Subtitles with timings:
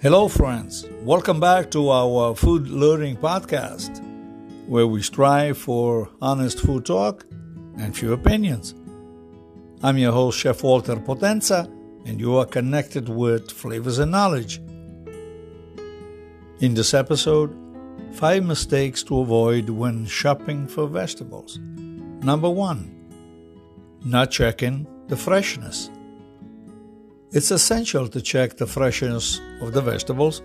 [0.00, 0.86] Hello, friends.
[1.02, 4.00] Welcome back to our food learning podcast,
[4.68, 7.26] where we strive for honest food talk
[7.78, 8.76] and few opinions.
[9.82, 11.66] I'm your host, Chef Walter Potenza,
[12.06, 14.58] and you are connected with Flavors and Knowledge.
[16.60, 17.52] In this episode,
[18.12, 21.58] five mistakes to avoid when shopping for vegetables.
[22.22, 22.94] Number one,
[24.04, 25.90] not checking the freshness.
[27.30, 30.40] It's essential to check the freshness of the vegetables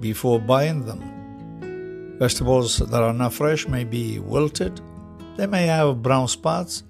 [0.00, 2.16] before buying them.
[2.18, 4.82] Vegetables that are not fresh may be wilted,
[5.36, 6.82] they may have brown spots,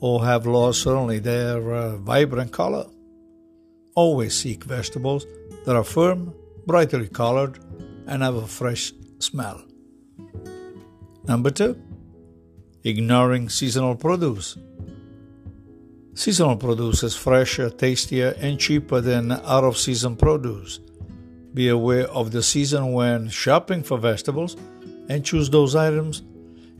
[0.00, 2.86] or have lost certainly their uh, vibrant color.
[3.94, 5.26] Always seek vegetables
[5.66, 6.34] that are firm,
[6.66, 7.58] brightly colored,
[8.06, 9.62] and have a fresh smell.
[11.24, 11.78] Number two,
[12.84, 14.56] ignoring seasonal produce.
[16.16, 20.80] Seasonal produce is fresher, tastier, and cheaper than out of season produce.
[21.52, 24.56] Be aware of the season when shopping for vegetables
[25.10, 26.22] and choose those items.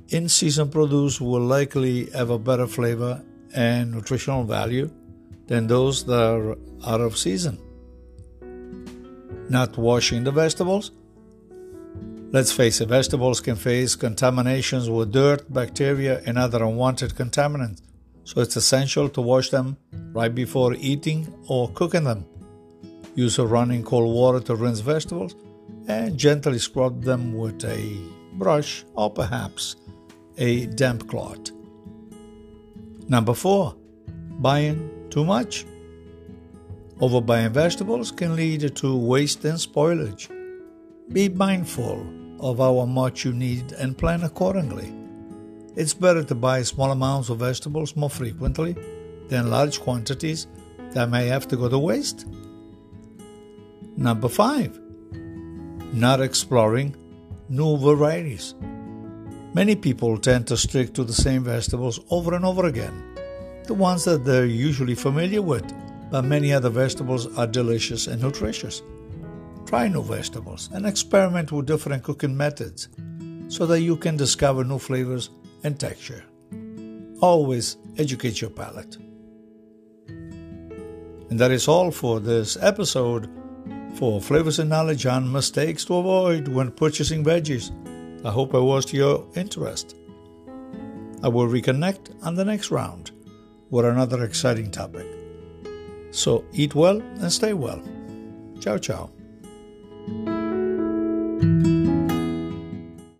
[0.09, 3.23] In season produce will likely have a better flavor
[3.55, 4.91] and nutritional value
[5.49, 6.57] than those that are
[6.87, 7.59] out of season.
[9.51, 10.93] Not washing the vegetables.
[12.33, 17.83] Let's face it, vegetables can face contaminations with dirt, bacteria, and other unwanted contaminants
[18.27, 19.77] so it's essential to wash them
[20.13, 22.27] right before eating or cooking them.
[23.15, 25.37] Use a running cold water to rinse vegetables
[25.87, 27.97] and gently scrub them with a
[28.33, 29.77] brush or perhaps
[30.39, 31.53] a damp cloth.
[33.09, 33.77] Number four,
[34.41, 35.65] buying too much.
[36.99, 40.29] Overbuying vegetables can lead to waste and spoilage.
[41.13, 42.05] Be mindful
[42.41, 45.06] of how much you need and plan accordingly.
[45.77, 48.75] It's better to buy small amounts of vegetables more frequently
[49.29, 50.47] than large quantities
[50.93, 52.27] that may have to go to waste.
[53.95, 54.81] Number five,
[55.93, 56.97] not exploring
[57.51, 58.55] new varieties.
[59.53, 62.95] Many people tend to stick to the same vegetables over and over again,
[63.65, 65.71] the ones that they're usually familiar with,
[66.11, 68.81] but many other vegetables are delicious and nutritious.
[69.67, 72.89] Try new vegetables and experiment with different cooking methods
[73.49, 75.29] so that you can discover new flavors
[75.67, 76.25] and texture.
[77.21, 78.97] Always educate your palate.
[81.29, 83.29] And that is all for this episode
[83.97, 87.73] for Flavors and Knowledge on mistakes to avoid when purchasing veggies.
[88.25, 89.97] I hope I was to your interest.
[91.23, 93.11] I will reconnect on the next round
[93.71, 95.07] with another exciting topic.
[96.13, 97.83] So eat well and stay well.
[98.61, 99.11] Ciao, ciao.